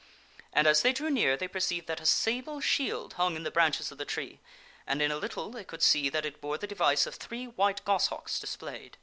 [0.51, 3.91] And as they drew near they perceived that a sable shield hung in the branches
[3.91, 4.39] of the tree,
[4.87, 7.85] and in a little they could see that it bore the device of three white
[7.85, 8.97] goshawks displayed.